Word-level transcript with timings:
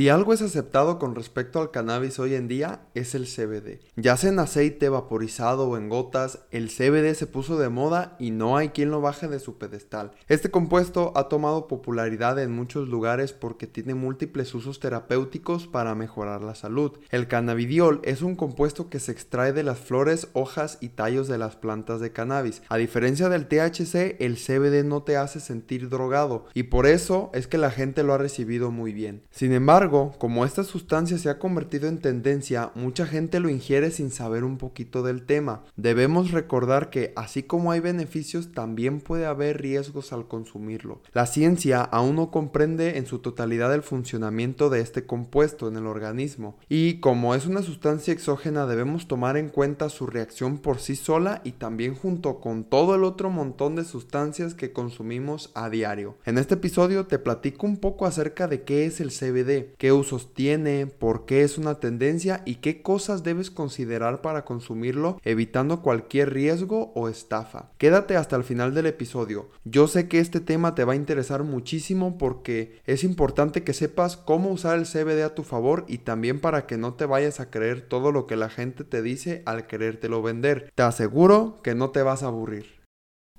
Si 0.00 0.08
algo 0.08 0.32
es 0.32 0.40
aceptado 0.40 0.98
con 0.98 1.14
respecto 1.14 1.60
al 1.60 1.70
cannabis 1.70 2.18
hoy 2.18 2.34
en 2.34 2.48
día 2.48 2.86
es 2.94 3.14
el 3.14 3.26
CBD. 3.26 3.80
Ya 3.96 4.16
sea 4.16 4.30
en 4.30 4.38
aceite 4.38 4.88
vaporizado 4.88 5.68
o 5.68 5.76
en 5.76 5.90
gotas, 5.90 6.38
el 6.50 6.70
CBD 6.70 7.12
se 7.14 7.26
puso 7.26 7.58
de 7.58 7.68
moda 7.68 8.16
y 8.18 8.30
no 8.30 8.56
hay 8.56 8.70
quien 8.70 8.90
lo 8.90 9.02
baje 9.02 9.28
de 9.28 9.40
su 9.40 9.58
pedestal. 9.58 10.12
Este 10.26 10.50
compuesto 10.50 11.12
ha 11.16 11.28
tomado 11.28 11.68
popularidad 11.68 12.38
en 12.38 12.50
muchos 12.50 12.88
lugares 12.88 13.34
porque 13.34 13.66
tiene 13.66 13.92
múltiples 13.92 14.54
usos 14.54 14.80
terapéuticos 14.80 15.66
para 15.66 15.94
mejorar 15.94 16.40
la 16.40 16.54
salud. 16.54 16.92
El 17.10 17.28
cannabidiol 17.28 18.00
es 18.02 18.22
un 18.22 18.36
compuesto 18.36 18.88
que 18.88 19.00
se 19.00 19.12
extrae 19.12 19.52
de 19.52 19.64
las 19.64 19.80
flores, 19.80 20.28
hojas 20.32 20.78
y 20.80 20.88
tallos 20.88 21.28
de 21.28 21.36
las 21.36 21.56
plantas 21.56 22.00
de 22.00 22.10
cannabis. 22.10 22.62
A 22.70 22.78
diferencia 22.78 23.28
del 23.28 23.48
THC, 23.48 24.16
el 24.18 24.38
CBD 24.38 24.82
no 24.82 25.02
te 25.02 25.18
hace 25.18 25.40
sentir 25.40 25.90
drogado 25.90 26.46
y 26.54 26.62
por 26.62 26.86
eso 26.86 27.30
es 27.34 27.46
que 27.46 27.58
la 27.58 27.70
gente 27.70 28.02
lo 28.02 28.14
ha 28.14 28.18
recibido 28.18 28.70
muy 28.70 28.94
bien. 28.94 29.24
Sin 29.30 29.52
embargo, 29.52 29.89
como 29.90 30.44
esta 30.44 30.62
sustancia 30.62 31.18
se 31.18 31.30
ha 31.30 31.38
convertido 31.38 31.88
en 31.88 31.98
tendencia, 31.98 32.70
mucha 32.74 33.06
gente 33.06 33.40
lo 33.40 33.48
ingiere 33.48 33.90
sin 33.90 34.10
saber 34.10 34.44
un 34.44 34.56
poquito 34.56 35.02
del 35.02 35.26
tema. 35.26 35.64
Debemos 35.76 36.30
recordar 36.30 36.90
que 36.90 37.12
así 37.16 37.42
como 37.42 37.72
hay 37.72 37.80
beneficios, 37.80 38.52
también 38.52 39.00
puede 39.00 39.26
haber 39.26 39.60
riesgos 39.60 40.12
al 40.12 40.28
consumirlo. 40.28 41.00
La 41.12 41.26
ciencia 41.26 41.82
aún 41.82 42.16
no 42.16 42.30
comprende 42.30 42.98
en 42.98 43.06
su 43.06 43.18
totalidad 43.18 43.74
el 43.74 43.82
funcionamiento 43.82 44.70
de 44.70 44.80
este 44.80 45.06
compuesto 45.06 45.66
en 45.66 45.76
el 45.76 45.86
organismo 45.86 46.56
y 46.68 47.00
como 47.00 47.34
es 47.34 47.46
una 47.46 47.62
sustancia 47.62 48.12
exógena 48.12 48.66
debemos 48.66 49.08
tomar 49.08 49.36
en 49.36 49.48
cuenta 49.48 49.88
su 49.88 50.06
reacción 50.06 50.58
por 50.58 50.78
sí 50.78 50.94
sola 50.94 51.40
y 51.44 51.52
también 51.52 51.94
junto 51.94 52.40
con 52.40 52.64
todo 52.64 52.94
el 52.94 53.04
otro 53.04 53.30
montón 53.30 53.76
de 53.76 53.84
sustancias 53.84 54.54
que 54.54 54.72
consumimos 54.72 55.50
a 55.54 55.68
diario. 55.68 56.16
En 56.24 56.38
este 56.38 56.54
episodio 56.54 57.06
te 57.06 57.18
platico 57.18 57.66
un 57.66 57.78
poco 57.78 58.06
acerca 58.06 58.46
de 58.46 58.62
qué 58.62 58.84
es 58.86 59.00
el 59.00 59.10
CBD, 59.10 59.74
qué 59.80 59.92
usos 59.92 60.34
tiene, 60.34 60.86
por 60.86 61.24
qué 61.24 61.42
es 61.42 61.56
una 61.56 61.80
tendencia 61.80 62.42
y 62.44 62.56
qué 62.56 62.82
cosas 62.82 63.22
debes 63.22 63.50
considerar 63.50 64.20
para 64.20 64.44
consumirlo 64.44 65.18
evitando 65.24 65.80
cualquier 65.80 66.34
riesgo 66.34 66.92
o 66.94 67.08
estafa. 67.08 67.70
Quédate 67.78 68.18
hasta 68.18 68.36
el 68.36 68.44
final 68.44 68.74
del 68.74 68.84
episodio. 68.84 69.48
Yo 69.64 69.88
sé 69.88 70.06
que 70.06 70.18
este 70.18 70.40
tema 70.40 70.74
te 70.74 70.84
va 70.84 70.92
a 70.92 70.96
interesar 70.96 71.44
muchísimo 71.44 72.18
porque 72.18 72.78
es 72.84 73.04
importante 73.04 73.64
que 73.64 73.72
sepas 73.72 74.18
cómo 74.18 74.50
usar 74.50 74.78
el 74.78 74.84
CBD 74.84 75.22
a 75.22 75.34
tu 75.34 75.44
favor 75.44 75.86
y 75.88 75.96
también 75.96 76.42
para 76.42 76.66
que 76.66 76.76
no 76.76 76.92
te 76.92 77.06
vayas 77.06 77.40
a 77.40 77.50
creer 77.50 77.80
todo 77.80 78.12
lo 78.12 78.26
que 78.26 78.36
la 78.36 78.50
gente 78.50 78.84
te 78.84 79.00
dice 79.00 79.42
al 79.46 79.66
querértelo 79.66 80.20
vender. 80.20 80.70
Te 80.74 80.82
aseguro 80.82 81.62
que 81.62 81.74
no 81.74 81.88
te 81.88 82.02
vas 82.02 82.22
a 82.22 82.26
aburrir. 82.26 82.82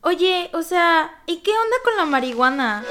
Oye, 0.02 0.50
o 0.56 0.64
sea, 0.64 1.22
¿y 1.28 1.44
qué 1.44 1.52
onda 1.52 1.78
con 1.84 1.98
la 1.98 2.06
marihuana? 2.06 2.84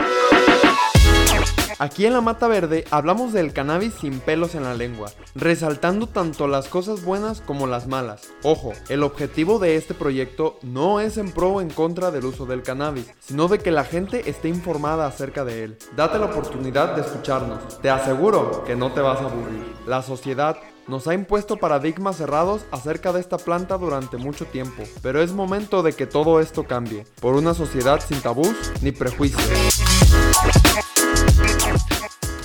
Aquí 1.81 2.05
en 2.05 2.13
la 2.13 2.21
Mata 2.21 2.47
Verde 2.47 2.85
hablamos 2.91 3.33
del 3.33 3.55
cannabis 3.55 3.95
sin 3.95 4.21
pelos 4.21 4.55
en 4.55 4.65
la 4.65 4.75
lengua, 4.75 5.09
resaltando 5.35 6.07
tanto 6.07 6.47
las 6.47 6.69
cosas 6.69 7.03
buenas 7.03 7.41
como 7.41 7.67
las 7.67 7.87
malas. 7.87 8.29
Ojo, 8.43 8.75
el 8.91 9.03
objetivo 9.03 9.59
de 9.59 9.77
este 9.77 9.95
proyecto 9.95 10.59
no 10.61 11.01
es 11.01 11.17
en 11.17 11.33
pro 11.33 11.53
o 11.53 11.61
en 11.63 11.71
contra 11.71 12.11
del 12.11 12.27
uso 12.27 12.45
del 12.45 12.63
cannabis, 12.63 13.07
sino 13.19 13.49
de 13.49 13.61
que 13.61 13.71
la 13.71 13.85
gente 13.85 14.29
esté 14.29 14.49
informada 14.49 15.07
acerca 15.07 15.43
de 15.47 15.65
él. 15.65 15.79
Date 15.97 16.19
la 16.19 16.27
oportunidad 16.27 16.97
de 16.97 17.01
escucharnos, 17.01 17.81
te 17.81 17.89
aseguro 17.89 18.63
que 18.65 18.77
no 18.77 18.93
te 18.93 19.01
vas 19.01 19.23
a 19.23 19.25
aburrir. 19.25 19.65
La 19.87 20.03
sociedad 20.03 20.59
nos 20.87 21.09
ha 21.09 21.15
impuesto 21.15 21.57
paradigmas 21.57 22.17
cerrados 22.17 22.61
acerca 22.73 23.11
de 23.15 23.21
esta 23.21 23.39
planta 23.39 23.79
durante 23.79 24.19
mucho 24.19 24.45
tiempo, 24.45 24.83
pero 25.01 25.23
es 25.23 25.33
momento 25.33 25.83
de 25.83 25.95
que 25.95 26.07
todo 26.07 26.41
esto 26.41 26.65
cambie, 26.65 27.07
por 27.23 27.37
una 27.37 27.55
sociedad 27.55 28.01
sin 28.07 28.21
tabús 28.21 28.55
ni 28.83 28.93
prejuicios. 28.93 29.49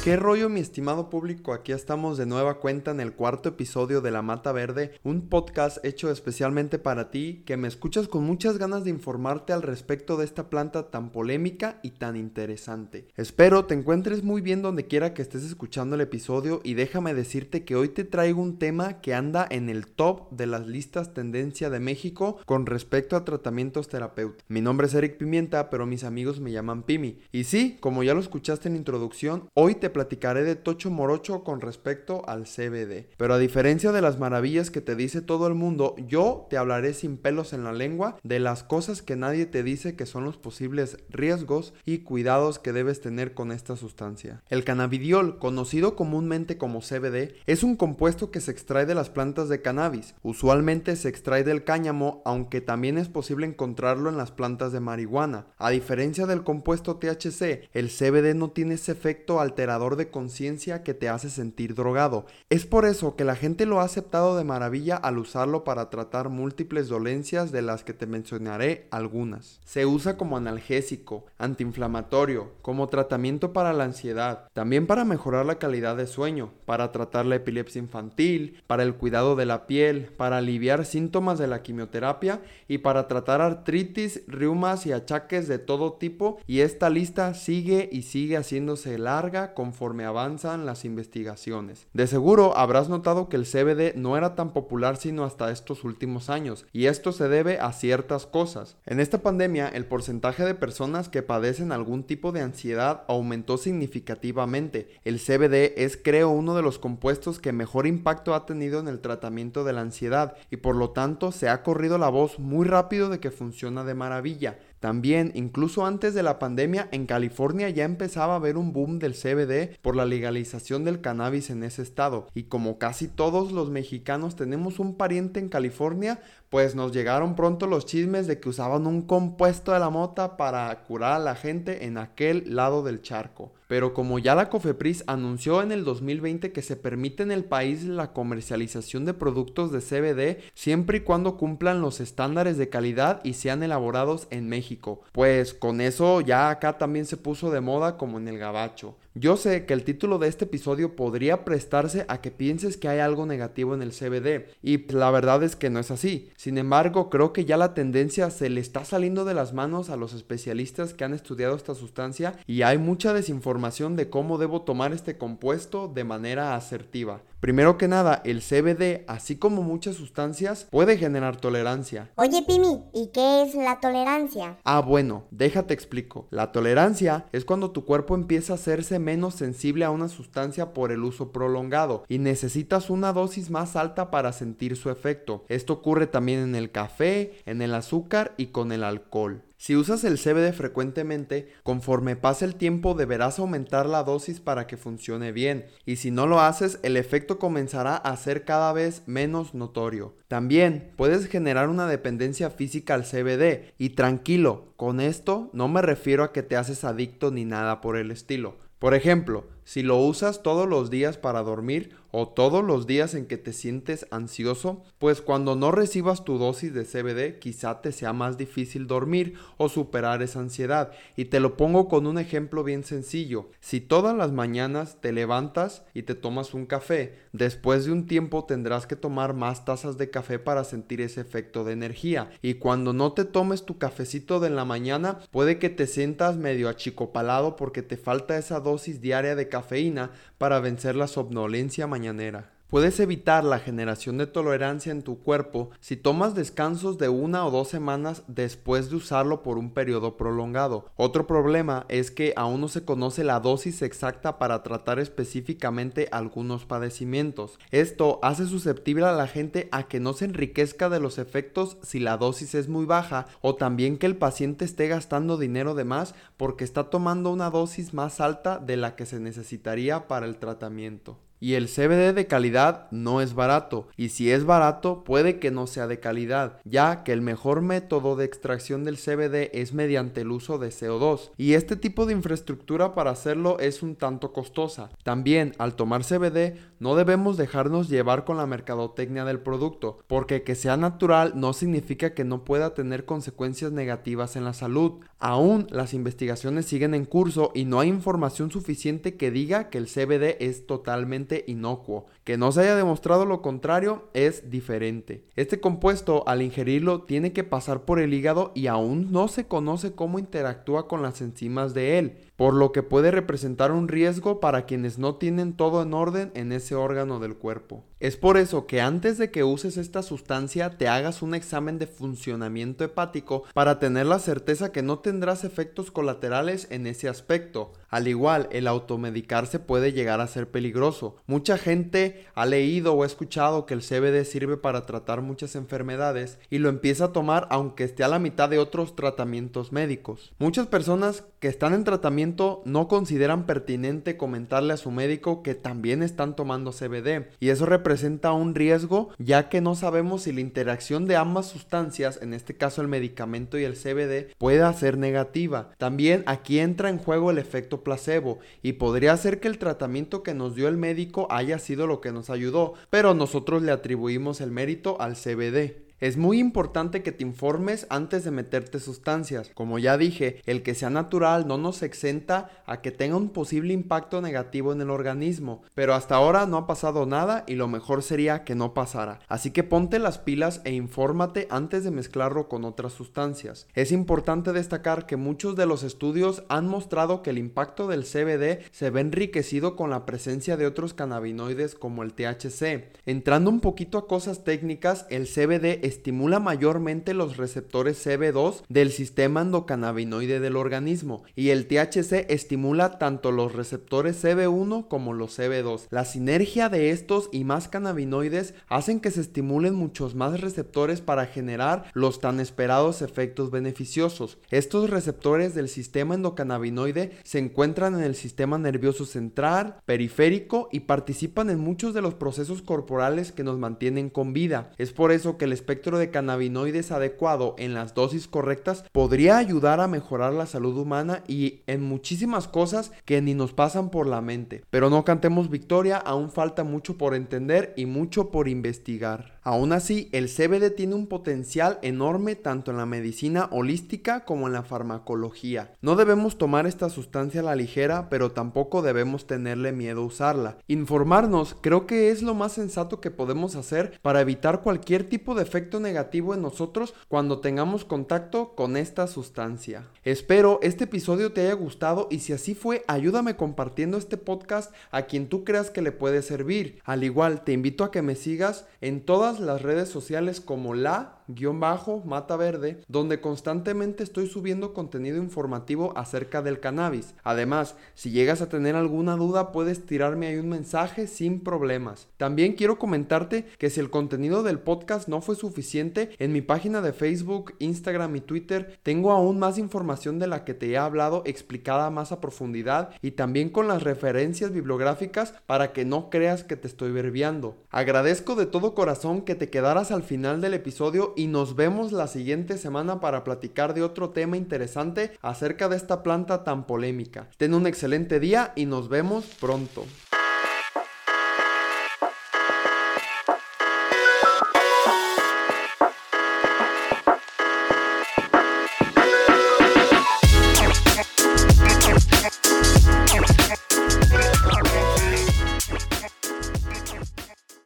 ¿Qué 0.06 0.18
rollo 0.18 0.50
mi 0.50 0.60
estimado 0.60 1.10
público? 1.10 1.52
Aquí 1.52 1.72
estamos 1.72 2.20
de 2.20 2.28
nueva 2.28 2.60
cuenta 2.60 2.92
en 2.92 3.00
el 3.00 3.14
cuarto 3.14 3.50
episodio 3.50 4.02
de 4.02 4.12
La 4.12 4.22
Mata 4.22 4.52
Verde, 4.52 4.92
un 5.02 5.30
podcast 5.30 5.84
hecho 5.84 6.12
especialmente 6.12 6.78
para 6.78 7.10
ti 7.10 7.42
que 7.44 7.58
me 7.58 7.68
escuchas 7.68 8.08
con 8.08 8.24
muchas 8.24 8.60
ganas 8.60 8.84
de 8.84 8.92
informarte 8.92 9.52
al 9.52 9.64
respecto 9.64 10.16
de 10.16 10.26
esta 10.26 10.48
planta 10.52 10.92
tan 10.92 11.12
polémica 11.12 11.80
y 11.82 11.90
tan 11.90 12.18
interesante. 12.18 13.08
Espero 13.16 13.66
te 13.66 13.74
encuentres 13.74 14.24
muy 14.24 14.42
bien 14.42 14.62
donde 14.62 14.86
quiera 14.86 15.16
que 15.16 15.24
estés 15.24 15.44
escuchando 15.44 15.96
el 15.96 16.02
episodio 16.02 16.62
y 16.64 16.76
déjame 16.76 17.16
decirte 17.16 17.66
que 17.66 17.76
hoy 17.76 17.90
te 17.90 18.04
traigo 18.04 18.44
un 18.44 18.60
tema 18.60 19.02
que 19.02 19.16
anda 19.16 19.48
en 19.50 19.70
el 19.70 19.88
top 19.88 20.30
de 20.30 20.46
las 20.46 20.68
listas 20.68 21.16
tendencia 21.16 21.72
de 21.72 21.80
México 21.80 22.38
con 22.46 22.68
respecto 22.68 23.16
a 23.16 23.26
tratamientos 23.26 23.88
terapéuticos. 23.88 24.46
Mi 24.50 24.62
nombre 24.62 24.86
es 24.86 24.94
Eric 24.94 25.18
Pimienta, 25.18 25.72
pero 25.72 25.88
mis 25.88 26.04
amigos 26.04 26.40
me 26.40 26.52
llaman 26.52 26.84
Pimi. 26.84 27.22
Y 27.32 27.46
sí, 27.46 27.80
como 27.80 28.04
ya 28.04 28.14
lo 28.14 28.20
escuchaste 28.20 28.68
en 28.68 28.76
la 28.76 28.78
introducción, 28.78 29.50
hoy 29.56 29.74
te 29.74 29.95
platicaré 29.96 30.44
de 30.44 30.58
Tocho 30.58 30.92
Morocho 30.92 31.46
con 31.46 31.62
respecto 31.62 32.28
al 32.28 32.44
CBD. 32.44 33.08
Pero 33.16 33.34
a 33.34 33.38
diferencia 33.38 33.94
de 33.94 34.02
las 34.02 34.20
maravillas 34.20 34.70
que 34.70 34.82
te 34.82 34.98
dice 34.98 35.22
todo 35.22 35.48
el 35.48 35.54
mundo, 35.54 35.96
yo 36.06 36.48
te 36.50 36.58
hablaré 36.58 36.94
sin 36.94 37.16
pelos 37.16 37.54
en 37.54 37.64
la 37.64 37.72
lengua 37.72 38.18
de 38.22 38.40
las 38.40 38.64
cosas 38.64 39.02
que 39.02 39.16
nadie 39.16 39.46
te 39.46 39.64
dice 39.64 39.96
que 39.96 40.06
son 40.06 40.26
los 40.26 40.36
posibles 40.36 40.98
riesgos 41.10 41.74
y 41.86 42.00
cuidados 42.00 42.60
que 42.60 42.74
debes 42.74 43.00
tener 43.00 43.34
con 43.34 43.54
esta 43.54 43.78
sustancia. 43.78 44.44
El 44.50 44.66
cannabidiol, 44.66 45.40
conocido 45.40 45.96
comúnmente 45.96 46.58
como 46.58 46.82
CBD, 46.82 47.36
es 47.46 47.64
un 47.64 47.78
compuesto 47.78 48.32
que 48.32 48.42
se 48.42 48.52
extrae 48.52 48.86
de 48.86 48.96
las 48.96 49.10
plantas 49.10 49.48
de 49.48 49.62
cannabis. 49.62 50.16
Usualmente 50.24 50.98
se 50.98 51.08
extrae 51.08 51.46
del 51.46 51.64
cáñamo, 51.64 52.22
aunque 52.26 52.60
también 52.60 52.98
es 52.98 53.08
posible 53.08 53.48
encontrarlo 53.48 54.10
en 54.10 54.18
las 54.18 54.32
plantas 54.32 54.74
de 54.74 54.82
marihuana. 54.82 55.48
A 55.58 55.70
diferencia 55.70 56.26
del 56.26 56.44
compuesto 56.44 56.98
THC, 56.98 57.70
el 57.72 57.90
CBD 57.90 58.36
no 58.36 58.52
tiene 58.52 58.74
ese 58.74 58.92
efecto 58.92 59.40
alterador 59.40 59.85
de 59.94 60.10
conciencia 60.10 60.82
que 60.82 60.96
te 60.96 61.08
hace 61.08 61.30
sentir 61.30 61.76
drogado. 61.76 62.26
Es 62.50 62.66
por 62.66 62.86
eso 62.86 63.16
que 63.16 63.24
la 63.24 63.36
gente 63.36 63.68
lo 63.68 63.80
ha 63.80 63.84
aceptado 63.84 64.36
de 64.36 64.44
maravilla 64.44 64.96
al 64.96 65.20
usarlo 65.20 65.64
para 65.64 65.92
tratar 65.92 66.30
múltiples 66.30 66.88
dolencias 66.88 67.52
de 67.52 67.62
las 67.62 67.84
que 67.84 67.94
te 67.94 68.08
mencionaré 68.08 68.88
algunas. 68.90 69.60
Se 69.64 69.86
usa 69.86 70.18
como 70.18 70.38
analgésico, 70.38 71.26
antiinflamatorio, 71.38 72.54
como 72.64 72.88
tratamiento 72.88 73.54
para 73.54 73.74
la 73.74 73.84
ansiedad, 73.84 74.48
también 74.54 74.88
para 74.88 75.06
mejorar 75.06 75.46
la 75.46 75.60
calidad 75.60 75.96
de 75.96 76.08
sueño, 76.08 76.52
para 76.66 76.92
tratar 76.92 77.28
la 77.28 77.36
epilepsia 77.36 77.80
infantil, 77.80 78.64
para 78.66 78.82
el 78.82 78.96
cuidado 78.96 79.36
de 79.36 79.46
la 79.46 79.68
piel, 79.68 80.10
para 80.18 80.38
aliviar 80.38 80.86
síntomas 80.86 81.38
de 81.38 81.48
la 81.48 81.62
quimioterapia 81.62 82.42
y 82.68 82.80
para 82.80 83.08
tratar 83.08 83.42
artritis, 83.42 84.24
reumas 84.28 84.86
y 84.86 84.92
achaques 84.92 85.48
de 85.48 85.60
todo 85.60 85.94
tipo 85.94 86.40
y 86.48 86.62
esta 86.62 86.90
lista 86.90 87.34
sigue 87.34 87.90
y 87.92 88.04
sigue 88.04 88.38
haciéndose 88.38 88.98
larga 88.98 89.54
conforme 89.76 90.06
avanzan 90.06 90.66
las 90.66 90.86
investigaciones. 90.86 91.86
De 91.92 92.08
seguro 92.08 92.56
habrás 92.56 92.88
notado 92.88 93.28
que 93.28 93.36
el 93.36 93.44
CBD 93.44 93.94
no 93.98 94.16
era 94.16 94.34
tan 94.34 94.54
popular 94.54 94.96
sino 94.96 95.26
hasta 95.26 95.52
estos 95.52 95.84
últimos 95.84 96.30
años, 96.30 96.66
y 96.72 96.86
esto 96.86 97.12
se 97.12 97.28
debe 97.28 97.60
a 97.60 97.74
ciertas 97.74 98.26
cosas. 98.26 98.78
En 98.86 99.02
esta 99.02 99.18
pandemia, 99.18 99.68
el 99.68 99.86
porcentaje 99.86 100.46
de 100.46 100.56
personas 100.56 101.10
que 101.10 101.24
padecen 101.24 101.74
algún 101.74 102.04
tipo 102.04 102.32
de 102.32 102.40
ansiedad 102.40 103.04
aumentó 103.10 103.58
significativamente. 103.58 104.96
El 105.04 105.20
CBD 105.20 105.74
es 105.76 106.00
creo 106.02 106.30
uno 106.30 106.56
de 106.56 106.62
los 106.62 106.80
compuestos 106.80 107.40
que 107.40 107.52
mejor 107.52 107.86
impacto 107.86 108.34
ha 108.34 108.46
tenido 108.46 108.80
en 108.80 108.88
el 108.88 109.02
tratamiento 109.02 109.66
de 109.66 109.74
la 109.74 109.82
ansiedad 109.82 110.38
y 110.52 110.56
por 110.58 110.78
lo 110.78 110.92
tanto 110.92 111.34
se 111.34 111.50
ha 111.50 111.64
corrido 111.64 111.98
la 111.98 112.08
voz 112.08 112.40
muy 112.40 112.66
rápido 112.66 113.10
de 113.10 113.20
que 113.20 113.30
funciona 113.30 113.84
de 113.84 113.94
maravilla. 113.94 114.58
También, 114.86 115.32
incluso 115.34 115.84
antes 115.84 116.14
de 116.14 116.22
la 116.22 116.38
pandemia, 116.38 116.90
en 116.92 117.08
California 117.08 117.72
ya 117.72 117.86
empezaba 117.86 118.34
a 118.34 118.36
haber 118.36 118.56
un 118.56 118.72
boom 118.72 119.00
del 119.00 119.16
CBD 119.16 119.80
por 119.82 119.96
la 119.96 120.06
legalización 120.06 120.84
del 120.84 121.02
cannabis 121.02 121.50
en 121.50 121.64
ese 121.64 121.82
estado. 121.82 122.28
Y 122.36 122.44
como 122.44 122.78
casi 122.78 123.08
todos 123.08 123.52
los 123.52 123.72
mexicanos 123.72 124.36
tenemos 124.36 124.78
un 124.78 124.96
pariente 124.96 125.40
en 125.40 125.50
California, 125.50 126.20
pues 126.52 126.76
nos 126.76 126.92
llegaron 126.92 127.36
pronto 127.36 127.66
los 127.66 127.88
chismes 127.88 128.28
de 128.28 128.40
que 128.40 128.50
usaban 128.50 128.86
un 128.86 129.02
compuesto 129.02 129.72
de 129.72 129.80
la 129.80 129.90
mota 129.90 130.38
para 130.38 130.84
curar 130.84 131.14
a 131.14 131.20
la 131.20 131.34
gente 131.34 131.86
en 131.86 131.98
aquel 131.98 132.56
lado 132.56 132.84
del 132.84 133.02
charco. 133.02 133.54
Pero 133.68 133.94
como 133.94 134.20
ya 134.20 134.36
la 134.36 134.50
Cofepris 134.50 135.04
anunció 135.08 135.62
en 135.62 135.72
el 135.72 135.84
2020 135.84 136.52
que 136.52 136.62
se 136.62 136.76
permite 136.76 137.24
en 137.24 137.32
el 137.32 137.46
país 137.46 137.84
la 137.84 138.14
comercialización 138.14 139.06
de 139.06 139.14
productos 139.14 139.72
de 139.72 139.80
CBD 139.80 140.42
siempre 140.54 141.00
y 141.00 141.02
cuando 141.02 141.38
cumplan 141.38 141.82
los 141.82 142.00
estándares 142.00 142.58
de 142.58 142.70
calidad 142.70 143.22
y 143.24 143.34
sean 143.34 143.64
elaborados 143.64 144.28
en 144.30 144.50
México, 144.50 145.02
pues 145.12 145.54
con 145.54 145.82
eso 145.82 146.22
ya 146.22 146.50
acá 146.50 146.78
también 146.78 147.06
se 147.06 147.18
puso 147.18 147.52
de 147.52 147.62
moda 147.62 147.98
como 147.98 148.18
en 148.18 148.28
el 148.28 148.38
gabacho. 148.38 148.98
Yo 149.18 149.38
sé 149.38 149.66
que 149.66 149.74
el 149.74 149.86
título 149.86 150.20
de 150.20 150.28
este 150.28 150.44
episodio 150.44 150.98
podría 150.98 151.46
prestarse 151.46 152.04
a 152.10 152.20
que 152.20 152.32
pienses 152.32 152.76
que 152.76 152.90
hay 152.90 153.00
algo 153.00 153.26
negativo 153.26 153.74
en 153.74 153.82
el 153.82 153.94
CBD 153.94 154.50
y 154.62 154.92
la 154.92 155.10
verdad 155.10 155.42
es 155.42 155.56
que 155.56 155.70
no 155.70 155.80
es 155.80 155.90
así. 155.90 156.32
Sin 156.36 156.58
embargo, 156.58 157.10
creo 157.10 157.32
que 157.32 157.46
ya 157.46 157.56
la 157.56 157.74
tendencia 157.74 158.30
se 158.30 158.50
le 158.50 158.60
está 158.60 158.84
saliendo 158.84 159.24
de 159.24 159.34
las 159.34 159.54
manos 159.54 159.90
a 159.90 159.96
los 159.96 160.14
especialistas 160.14 160.94
que 160.94 161.06
han 161.06 161.14
estudiado 161.14 161.56
esta 161.56 161.76
sustancia 161.76 162.38
y 162.46 162.64
hay 162.64 162.78
mucha 162.78 163.14
desinformación 163.14 163.96
de 163.96 164.10
cómo 164.10 164.38
debo 164.38 164.64
tomar 164.64 164.92
este 164.92 165.18
compuesto 165.18 165.88
de 165.88 166.04
manera 166.04 166.54
asertiva. 166.54 167.22
Primero 167.46 167.78
que 167.78 167.88
nada, 167.88 168.24
el 168.26 168.42
CBD, 168.42 169.04
así 169.06 169.36
como 169.36 169.62
muchas 169.62 169.98
sustancias, 169.98 170.66
puede 170.72 170.98
generar 170.98 171.38
tolerancia. 171.38 172.10
Oye, 172.16 172.42
Pimi, 172.42 172.82
¿y 172.92 173.12
qué 173.14 173.44
es 173.44 173.54
la 173.54 173.80
tolerancia? 173.80 174.58
Ah, 174.64 174.82
bueno, 174.82 175.26
déjate 175.30 175.76
explico. 175.76 176.26
La 176.32 176.52
tolerancia 176.52 177.28
es 177.34 177.46
cuando 177.46 177.70
tu 177.70 177.86
cuerpo 177.86 178.16
empieza 178.16 178.54
a 178.54 178.56
hacerse 178.56 178.98
menos 178.98 179.36
sensible 179.36 179.86
a 179.86 179.92
una 179.92 180.08
sustancia 180.08 180.74
por 180.74 180.92
el 180.92 181.04
uso 181.04 181.32
prolongado 181.32 182.04
y 182.08 182.18
necesitas 182.18 182.90
una 182.90 183.14
dosis 183.14 183.52
más 183.52 183.76
alta 183.76 184.10
para 184.10 184.34
sentir 184.34 184.76
su 184.76 184.90
efecto. 184.90 185.44
Esto 185.48 185.74
ocurre 185.74 186.08
también 186.08 186.40
en 186.40 186.56
el 186.56 186.72
café, 186.72 187.44
en 187.46 187.62
el 187.62 187.76
azúcar 187.76 188.34
y 188.38 188.48
con 188.48 188.72
el 188.72 188.84
alcohol. 188.84 189.44
Si 189.58 189.76
usas 189.76 190.04
el 190.04 190.18
CBD 190.18 190.54
frecuentemente, 190.54 191.54
conforme 191.64 192.16
pase 192.16 192.46
el 192.46 192.56
tiempo 192.56 192.94
deberás 192.94 193.40
aumentar 193.40 193.86
la 193.86 194.04
dosis 194.04 194.40
para 194.40 194.68
que 194.68 194.78
funcione 194.78 195.32
bien, 195.32 195.66
y 195.86 195.96
si 195.96 196.12
no 196.12 196.28
lo 196.28 196.42
haces, 196.42 196.80
el 196.84 196.98
efecto 196.98 197.40
comenzará 197.40 197.96
a 197.96 198.16
ser 198.18 198.44
cada 198.44 198.74
vez 198.74 199.04
menos 199.06 199.54
notorio. 199.54 200.16
También 200.28 200.92
puedes 200.98 201.28
generar 201.28 201.70
una 201.70 201.88
dependencia 201.88 202.50
física 202.50 202.94
al 202.94 203.06
CBD, 203.06 203.74
y 203.78 203.92
tranquilo, 203.92 204.74
con 204.76 205.00
esto 205.00 205.50
no 205.54 205.68
me 205.68 205.82
refiero 205.82 206.24
a 206.24 206.34
que 206.34 206.44
te 206.44 206.58
haces 206.58 206.84
adicto 206.84 207.32
ni 207.32 207.46
nada 207.46 207.82
por 207.82 207.98
el 207.98 208.12
estilo. 208.12 208.58
Por 208.80 208.94
ejemplo, 208.94 209.48
si 209.66 209.82
lo 209.82 209.98
usas 209.98 210.44
todos 210.44 210.70
los 210.70 210.92
días 210.92 211.18
para 211.18 211.42
dormir 211.42 211.96
o 212.18 212.30
todos 212.30 212.64
los 212.64 212.88
días 212.88 213.14
en 213.14 213.26
que 213.26 213.38
te 213.38 213.52
sientes 213.52 214.08
ansioso, 214.10 214.84
pues 215.00 215.22
cuando 215.22 215.58
no 215.58 215.72
recibas 215.72 216.24
tu 216.24 216.38
dosis 216.38 216.74
de 216.74 216.86
CBD 216.86 217.40
quizá 217.40 217.82
te 217.82 217.92
sea 217.92 218.14
más 218.14 218.38
difícil 218.38 218.88
dormir 218.88 219.34
o 219.58 219.68
superar 219.68 220.22
esa 220.22 220.40
ansiedad. 220.40 220.92
Y 221.18 221.26
te 221.26 221.42
lo 221.42 221.58
pongo 221.58 221.90
con 221.90 222.08
un 222.08 222.18
ejemplo 222.18 222.64
bien 222.64 222.86
sencillo. 222.86 223.50
Si 223.60 223.82
todas 223.82 224.16
las 224.16 224.32
mañanas 224.32 225.02
te 225.02 225.12
levantas 225.12 225.84
y 225.94 226.04
te 226.04 226.16
tomas 226.16 226.54
un 226.54 226.68
café, 226.68 227.18
después 227.34 227.84
de 227.84 227.92
un 227.92 228.06
tiempo 228.06 228.46
tendrás 228.46 228.88
que 228.88 228.96
tomar 228.96 229.34
más 229.34 229.66
tazas 229.66 229.98
de 229.98 230.10
café 230.10 230.40
para 230.40 230.64
sentir 230.64 231.02
ese 231.02 231.20
efecto 231.20 231.66
de 231.66 231.74
energía. 231.74 232.30
Y 232.42 232.56
cuando 232.56 232.94
no 232.94 233.12
te 233.12 233.26
tomes 233.26 233.66
tu 233.66 233.78
cafecito 233.78 234.40
de 234.40 234.52
la 234.52 234.64
mañana, 234.64 235.20
puede 235.32 235.60
que 235.60 235.70
te 235.70 235.86
sientas 235.86 236.38
medio 236.38 236.70
achicopalado 236.70 237.58
porque 237.58 237.82
te 237.82 237.98
falta 237.98 238.38
esa 238.38 238.62
dosis 238.62 239.02
diaria 239.02 239.36
de 239.36 239.50
cafeína 239.56 240.12
para 240.38 240.60
vencer 240.60 240.96
la 240.96 241.08
somnolencia 241.08 241.88
mañanera. 241.88 242.55
Puedes 242.68 243.00
evitar 243.00 243.44
la 243.44 243.60
generación 243.60 244.18
de 244.18 244.26
tolerancia 244.26 244.92
en 244.92 245.04
tu 245.04 245.20
cuerpo 245.20 245.70
si 245.80 245.98
tomas 245.98 246.34
descansos 246.34 246.98
de 246.98 247.10
una 247.10 247.46
o 247.46 247.52
dos 247.52 247.68
semanas 247.68 248.24
después 248.28 248.90
de 248.90 248.96
usarlo 248.96 249.44
por 249.44 249.60
un 249.60 249.70
periodo 249.70 250.18
prolongado. 250.18 250.90
Otro 250.96 251.28
problema 251.28 251.86
es 251.90 252.10
que 252.10 252.34
aún 252.36 252.62
no 252.62 252.68
se 252.68 252.84
conoce 252.84 253.24
la 253.24 253.40
dosis 253.40 253.84
exacta 253.84 254.40
para 254.40 254.64
tratar 254.64 254.98
específicamente 254.98 256.08
algunos 256.12 256.66
padecimientos. 256.66 257.60
Esto 257.70 258.18
hace 258.24 258.48
susceptible 258.48 259.06
a 259.06 259.12
la 259.12 259.28
gente 259.28 259.70
a 259.72 259.84
que 259.84 260.00
no 260.00 260.14
se 260.14 260.26
enriquezca 260.26 260.90
de 260.90 261.00
los 261.00 261.20
efectos 261.20 261.78
si 261.84 262.00
la 262.00 262.18
dosis 262.18 262.56
es 262.56 262.68
muy 262.68 262.86
baja 262.86 263.28
o 263.42 263.54
también 263.54 264.00
que 264.00 264.08
el 264.08 264.18
paciente 264.18 264.66
esté 264.66 264.88
gastando 264.88 265.38
dinero 265.38 265.76
de 265.76 265.84
más 265.84 266.16
porque 266.36 266.64
está 266.64 266.90
tomando 266.90 267.30
una 267.30 267.52
dosis 267.52 267.94
más 267.94 268.20
alta 268.20 268.58
de 268.58 268.76
la 268.76 268.96
que 268.96 269.06
se 269.06 269.20
necesitaría 269.20 270.08
para 270.08 270.26
el 270.26 270.38
tratamiento. 270.38 271.20
Y 271.40 271.54
el 271.54 271.68
CBD 271.68 272.14
de 272.14 272.28
calidad 272.28 272.88
no 272.92 273.22
es 273.22 273.34
barato, 273.34 273.88
y 273.98 274.10
si 274.10 274.32
es 274.32 274.46
barato 274.46 275.04
puede 275.04 275.40
que 275.40 275.52
no 275.52 275.68
sea 275.68 275.88
de 275.88 276.00
calidad, 276.00 276.60
ya 276.64 277.04
que 277.04 277.12
el 277.12 277.22
mejor 277.22 277.62
método 277.62 278.16
de 278.16 278.26
extracción 278.26 278.84
del 278.84 278.98
CBD 278.98 279.50
es 279.54 279.74
mediante 279.74 280.22
el 280.22 280.32
uso 280.32 280.58
de 280.58 280.70
CO2, 280.70 281.32
y 281.38 281.54
este 281.54 281.76
tipo 281.76 282.06
de 282.06 282.14
infraestructura 282.14 282.94
para 282.94 283.12
hacerlo 283.12 283.60
es 283.60 283.84
un 283.84 283.96
tanto 283.96 284.32
costosa. 284.32 284.90
También 285.04 285.54
al 285.58 285.76
tomar 285.76 286.04
CBD 286.04 286.58
no 286.80 286.96
debemos 286.96 287.38
dejarnos 287.38 287.90
llevar 287.90 288.26
con 288.26 288.38
la 288.38 288.46
mercadotecnia 288.46 289.26
del 289.26 289.40
producto, 289.40 290.00
porque 290.08 290.44
que 290.44 290.56
sea 290.56 290.78
natural 290.78 291.34
no 291.36 291.54
significa 291.54 292.14
que 292.14 292.24
no 292.24 292.44
pueda 292.44 292.74
tener 292.74 293.06
consecuencias 293.06 293.72
negativas 293.72 294.36
en 294.36 294.46
la 294.46 294.54
salud. 294.54 295.00
Aún 295.20 295.68
las 295.70 295.94
investigaciones 295.94 296.66
siguen 296.66 296.94
en 296.94 297.06
curso 297.06 297.52
y 297.56 297.66
no 297.66 297.80
hay 297.80 297.90
información 297.90 298.52
suficiente 298.52 299.16
que 299.16 299.32
diga 299.32 299.70
que 299.70 299.78
el 299.78 299.88
CBD 299.88 300.38
es 300.40 300.68
totalmente 300.68 301.25
inocuo. 301.48 302.06
Que 302.24 302.38
no 302.38 302.52
se 302.52 302.62
haya 302.62 302.76
demostrado 302.76 303.26
lo 303.26 303.42
contrario 303.42 304.10
es 304.14 304.50
diferente. 304.50 305.26
Este 305.36 305.60
compuesto 305.60 306.24
al 306.28 306.42
ingerirlo 306.42 307.04
tiene 307.04 307.34
que 307.34 307.44
pasar 307.44 307.86
por 307.86 308.00
el 308.00 308.14
hígado 308.14 308.52
y 308.54 308.68
aún 308.68 309.12
no 309.12 309.28
se 309.28 309.48
conoce 309.48 309.94
cómo 309.94 310.20
interactúa 310.20 310.88
con 310.88 311.02
las 311.02 311.22
enzimas 311.22 311.74
de 311.74 312.00
él 312.00 312.18
por 312.36 312.54
lo 312.54 312.72
que 312.72 312.84
puede 312.84 313.12
representar 313.12 313.72
un 313.72 313.88
riesgo 313.88 314.40
para 314.40 314.66
quienes 314.66 314.98
no 314.98 315.16
tienen 315.16 315.54
todo 315.54 315.82
en 315.82 315.94
orden 315.94 316.32
en 316.36 316.52
ese 316.52 316.76
órgano 316.76 317.20
del 317.20 317.36
cuerpo. 317.36 317.84
Es 318.00 318.18
por 318.18 318.38
eso 318.38 318.68
que 318.68 318.82
antes 318.82 319.18
de 319.18 319.32
que 319.32 319.44
uses 319.44 319.78
esta 319.78 320.04
sustancia 320.04 320.78
te 320.78 320.88
hagas 320.88 321.22
un 321.22 321.34
examen 321.34 321.80
de 321.80 321.88
funcionamiento 321.88 322.84
hepático 322.84 323.44
para 323.54 323.80
tener 323.80 324.06
la 324.06 324.20
certeza 324.20 324.72
que 324.72 324.84
no 324.84 325.00
tendrás 325.00 325.44
efectos 325.44 325.92
colaterales 325.92 326.68
en 326.70 326.88
ese 326.88 327.08
aspecto. 327.08 327.74
Al 327.90 328.10
igual, 328.10 328.50
el 328.52 328.68
automedicarse 328.68 329.60
puede 329.60 329.94
llegar 329.94 330.20
a 330.20 330.28
ser 330.28 330.52
peligroso. 330.52 331.16
Mucha 331.26 331.58
gente 331.58 332.26
ha 332.36 332.46
leído 332.46 332.94
o 332.94 333.06
escuchado 333.06 333.66
que 333.66 333.74
el 333.74 333.82
CBD 333.82 334.26
sirve 334.26 334.58
para 334.58 334.86
tratar 334.86 335.22
muchas 335.22 335.56
enfermedades 335.56 336.38
y 336.50 336.58
lo 336.58 336.68
empieza 336.68 337.06
a 337.06 337.14
tomar 337.14 337.48
aunque 337.50 337.86
esté 337.86 338.04
a 338.04 338.10
la 338.10 338.20
mitad 338.20 338.50
de 338.50 338.60
otros 338.60 338.96
tratamientos 338.96 339.72
médicos. 339.72 340.34
Muchas 340.38 340.68
personas 340.68 341.24
que 341.40 341.48
están 341.48 341.74
en 341.74 341.86
tratamiento 341.86 342.25
no 342.66 342.88
consideran 342.88 343.46
pertinente 343.46 344.18
comentarle 344.18 344.74
a 344.74 344.78
su 344.78 344.90
médico 344.90 345.44
que 345.44 345.54
también 345.54 346.02
están 346.02 346.36
tomando 346.36 346.72
CBD 346.72 347.28
y 347.40 347.50
eso 347.50 347.66
representa 347.66 348.34
un 348.34 348.56
riesgo 348.56 349.10
ya 349.20 349.48
que 349.50 349.62
no 349.62 349.76
sabemos 349.76 350.24
si 350.24 350.32
la 350.32 350.42
interacción 350.42 351.06
de 351.06 351.16
ambas 351.16 351.48
sustancias, 351.48 352.20
en 352.22 352.34
este 352.34 352.58
caso 352.58 352.82
el 352.82 352.88
medicamento 352.88 353.60
y 353.60 353.64
el 353.64 353.76
CBD, 353.76 354.34
puede 354.38 354.66
ser 354.74 354.98
negativa. 354.98 355.72
También 355.78 356.24
aquí 356.26 356.60
entra 356.60 356.90
en 356.90 356.98
juego 356.98 357.30
el 357.30 357.38
efecto 357.38 357.84
placebo 357.84 358.40
y 358.64 358.74
podría 358.74 359.16
ser 359.18 359.40
que 359.40 359.48
el 359.48 359.60
tratamiento 359.60 360.24
que 360.24 360.34
nos 360.34 360.56
dio 360.56 360.68
el 360.68 360.78
médico 360.78 361.28
haya 361.30 361.60
sido 361.60 361.86
lo 361.86 362.02
que 362.02 362.12
nos 362.12 362.30
ayudó, 362.30 362.74
pero 362.90 363.14
nosotros 363.14 363.62
le 363.62 363.72
atribuimos 363.72 364.42
el 364.42 364.52
mérito 364.52 365.00
al 365.00 365.16
CBD. 365.16 365.85
Es 366.02 366.18
muy 366.18 366.40
importante 366.40 367.02
que 367.04 367.14
te 367.14 367.24
informes 367.24 367.88
antes 367.90 368.26
de 368.26 368.32
meterte 368.32 368.82
sustancias. 368.82 369.50
Como 369.54 369.80
ya 369.80 369.98
dije, 369.98 370.42
el 370.46 370.62
que 370.62 370.76
sea 370.76 370.90
natural 370.90 371.48
no 371.48 371.58
nos 371.58 371.84
exenta 371.84 372.50
a 372.66 372.82
que 372.82 372.92
tenga 372.92 373.16
un 373.16 373.30
posible 373.30 373.74
impacto 373.74 374.22
negativo 374.22 374.74
en 374.74 374.82
el 374.82 374.90
organismo, 374.90 375.62
pero 375.74 375.94
hasta 375.94 376.16
ahora 376.16 376.48
no 376.48 376.58
ha 376.58 376.68
pasado 376.68 377.06
nada 377.06 377.46
y 377.48 377.56
lo 377.56 377.70
mejor 377.70 378.04
sería 378.04 378.44
que 378.44 378.56
no 378.56 378.74
pasara. 378.74 379.20
Así 379.30 379.52
que 379.52 379.64
ponte 379.64 380.00
las 380.00 380.18
pilas 380.18 380.60
e 380.66 380.74
infórmate 380.74 381.48
antes 381.50 381.86
de 381.86 381.92
mezclarlo 381.92 382.50
con 382.50 382.66
otras 382.66 382.92
sustancias. 382.92 383.68
Es 383.74 383.94
importante 383.94 384.52
destacar 384.52 385.06
que 385.06 385.16
muchos 385.16 385.56
de 385.56 385.66
los 385.66 385.84
estudios 385.84 386.44
han 386.50 386.68
mostrado 386.68 387.22
que 387.22 387.30
el 387.30 387.38
impacto 387.38 387.88
del 387.88 388.04
CBD 388.04 388.66
se 388.72 388.90
ve 388.90 389.00
enriquecido 389.00 389.78
con 389.78 389.92
la 389.92 390.06
presencia 390.06 390.58
de 390.58 390.68
otros 390.68 390.94
cannabinoides 390.94 391.74
como 391.74 392.04
el 392.04 392.14
THC. 392.14 392.84
Entrando 393.06 393.50
un 393.50 393.62
poquito 393.62 393.98
a 393.98 394.08
cosas 394.08 394.44
técnicas, 394.44 395.06
el 395.10 395.26
CBD 395.26 395.85
estimula 395.86 396.40
mayormente 396.40 397.14
los 397.14 397.38
receptores 397.38 398.06
CB2 398.06 398.64
del 398.70 398.92
sistema 398.92 399.42
endocannabinoide 399.42 400.40
del 400.40 400.56
organismo 400.56 401.24
y 401.36 401.50
el 401.50 401.68
THC 401.68 402.26
estimula 402.30 402.98
tanto 402.98 403.32
los 403.32 403.54
receptores 403.54 404.24
CB1 404.24 404.88
como 404.88 405.14
los 405.14 405.38
CB2. 405.38 405.88
La 405.90 406.06
sinergia 406.06 406.70
de 406.70 406.90
estos 406.90 407.30
y 407.32 407.44
más 407.44 407.68
cannabinoides 407.68 408.54
hacen 408.68 409.00
que 409.00 409.12
se 409.12 409.22
estimulen 409.22 409.76
muchos 409.76 410.16
más 410.16 410.42
receptores 410.42 411.02
para 411.02 411.26
generar 411.26 411.86
los 411.94 412.20
tan 412.20 412.40
esperados 412.40 413.02
efectos 413.02 413.52
beneficiosos. 413.52 414.38
Estos 414.50 414.90
receptores 414.90 415.56
del 415.56 415.70
sistema 415.70 416.16
endocannabinoide 416.16 417.18
se 417.24 417.40
encuentran 417.40 417.96
en 417.96 418.04
el 418.04 418.16
sistema 418.16 418.58
nervioso 418.58 419.06
central, 419.06 419.78
periférico 419.86 420.70
y 420.72 420.82
participan 420.82 421.50
en 421.50 421.60
muchos 421.60 421.94
de 421.94 422.02
los 422.02 422.16
procesos 422.16 422.62
corporales 422.62 423.32
que 423.32 423.44
nos 423.44 423.60
mantienen 423.60 424.10
con 424.10 424.34
vida. 424.34 424.72
Es 424.78 424.92
por 424.92 425.12
eso 425.12 425.38
que 425.38 425.46
el 425.46 425.54
espectro 425.54 425.75
de 425.76 426.10
cannabinoides 426.10 426.92
adecuado 426.92 427.56
en 427.58 427.74
las 427.74 427.94
dosis 427.94 428.28
correctas 428.28 428.84
podría 428.92 429.38
ayudar 429.38 429.80
a 429.80 429.88
mejorar 429.88 430.34
la 430.34 430.46
salud 430.46 430.78
humana 430.78 431.24
y 431.28 431.62
en 431.68 431.84
muchísimas 431.84 432.48
cosas 432.48 432.92
que 433.06 433.22
ni 433.22 433.34
nos 433.34 433.54
pasan 433.54 433.90
por 433.92 434.08
la 434.08 434.22
mente. 434.22 434.64
Pero 434.70 434.90
no 434.90 435.06
cantemos 435.06 435.50
victoria, 435.50 435.98
aún 435.98 436.32
falta 436.32 436.64
mucho 436.64 436.98
por 436.98 437.14
entender 437.14 437.74
y 437.78 437.86
mucho 437.86 438.32
por 438.32 438.48
investigar. 438.48 439.35
Aún 439.48 439.74
así, 439.74 440.10
el 440.12 440.28
CBD 440.28 440.72
tiene 440.72 440.96
un 440.96 441.06
potencial 441.06 441.78
enorme 441.84 442.36
tanto 442.36 442.72
en 442.72 442.78
la 442.78 442.88
medicina 442.88 443.48
holística 443.52 444.26
como 444.26 444.48
en 444.48 444.54
la 444.54 444.64
farmacología. 444.64 445.72
No 445.82 445.96
debemos 445.96 446.40
tomar 446.40 446.66
esta 446.66 446.90
sustancia 446.90 447.42
a 447.42 447.44
la 447.44 447.56
ligera, 447.56 448.10
pero 448.10 448.32
tampoco 448.32 448.82
debemos 448.82 449.28
tenerle 449.28 449.72
miedo 449.72 450.02
a 450.02 450.06
usarla. 450.06 450.58
Informarnos 450.66 451.56
creo 451.62 451.86
que 451.86 452.10
es 452.10 452.24
lo 452.24 452.34
más 452.34 452.54
sensato 452.54 453.00
que 453.00 453.12
podemos 453.12 453.56
hacer 453.56 454.00
para 454.02 454.20
evitar 454.20 454.64
cualquier 454.64 455.08
tipo 455.08 455.36
de 455.36 455.44
efecto 455.44 455.80
negativo 455.80 456.34
en 456.34 456.42
nosotros 456.42 456.96
cuando 457.08 457.40
tengamos 457.40 457.86
contacto 457.86 458.56
con 458.56 458.76
esta 458.76 459.06
sustancia. 459.06 459.88
Espero 460.04 460.58
este 460.64 460.86
episodio 460.86 461.34
te 461.34 461.42
haya 461.42 461.54
gustado 461.54 462.08
y 462.10 462.22
si 462.22 462.34
así 462.34 462.56
fue, 462.56 462.84
ayúdame 462.88 463.36
compartiendo 463.36 464.00
este 464.00 464.18
podcast 464.18 464.74
a 464.90 465.04
quien 465.04 465.30
tú 465.30 465.44
creas 465.44 465.70
que 465.70 465.84
le 465.84 465.92
puede 465.92 466.24
servir. 466.24 466.80
Al 466.84 467.04
igual, 467.04 467.44
te 467.44 467.52
invito 467.52 467.84
a 467.84 467.92
que 467.92 468.02
me 468.02 468.16
sigas 468.16 468.66
en 468.82 469.02
las 469.40 469.62
redes 469.62 469.90
sociales 469.90 470.42
como 470.42 470.74
la 470.74 471.15
guion 471.28 471.60
bajo 471.60 472.02
Mata 472.06 472.36
Verde, 472.36 472.82
donde 472.88 473.22
constantemente 473.22 474.04
estoy 474.04 474.28
subiendo 474.28 474.74
contenido 474.74 475.18
informativo 475.18 475.94
acerca 475.96 476.42
del 476.42 476.60
cannabis. 476.60 477.16
Además, 477.24 477.76
si 477.94 478.12
llegas 478.12 478.42
a 478.42 478.50
tener 478.50 478.76
alguna 478.76 479.16
duda, 479.16 479.52
puedes 479.52 479.86
tirarme 479.86 480.28
ahí 480.28 480.38
un 480.38 480.50
mensaje 480.50 481.08
sin 481.08 481.42
problemas. 481.42 482.08
También 482.18 482.54
quiero 482.54 482.78
comentarte 482.78 483.46
que 483.58 483.70
si 483.70 483.80
el 483.80 483.90
contenido 483.90 484.44
del 484.44 484.60
podcast 484.60 485.08
no 485.08 485.22
fue 485.22 485.36
suficiente, 485.36 486.12
en 486.20 486.32
mi 486.32 486.42
página 486.42 486.82
de 486.82 486.94
Facebook, 486.94 487.56
Instagram 487.60 488.16
y 488.16 488.22
Twitter 488.22 488.80
tengo 488.84 489.12
aún 489.12 489.40
más 489.40 489.58
información 489.58 490.20
de 490.20 490.28
la 490.28 490.44
que 490.44 490.54
te 490.54 490.70
he 490.70 490.78
hablado 490.78 491.24
explicada 491.26 491.90
más 491.90 492.12
a 492.12 492.22
profundidad 492.22 492.92
y 493.02 493.12
también 493.12 493.50
con 493.50 493.68
las 493.68 493.84
referencias 493.84 494.52
bibliográficas 494.52 495.34
para 495.46 495.74
que 495.74 495.86
no 495.86 496.10
creas 496.10 496.44
que 496.44 496.56
te 496.56 496.68
estoy 496.68 496.92
verbiando. 496.92 497.58
Agradezco 497.70 498.36
de 498.36 498.46
todo 498.46 498.76
corazón 498.76 499.22
que 499.22 499.36
te 499.36 499.50
quedaras 499.50 499.92
al 499.92 500.04
final 500.04 500.42
del 500.42 500.54
episodio 500.54 501.14
y 501.16 501.28
nos 501.28 501.56
vemos 501.56 501.92
la 501.92 502.08
siguiente 502.08 502.58
semana 502.58 503.00
para 503.00 503.24
platicar 503.24 503.74
de 503.74 503.84
otro 503.84 504.10
tema 504.10 504.38
interesante 504.38 505.18
acerca 505.22 505.70
de 505.70 505.78
esta 505.78 506.04
planta 506.04 506.44
tan 506.44 506.66
polémica. 506.66 507.30
Ten 507.38 507.54
un 507.54 507.68
excelente 507.68 508.20
día 508.20 508.54
y 508.56 508.66
nos 508.66 508.90
vemos 508.90 509.26
pronto. 509.40 509.86